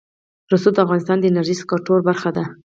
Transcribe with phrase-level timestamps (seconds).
[0.51, 2.43] رسوب د افغانستان د انرژۍ سکتور برخه ده.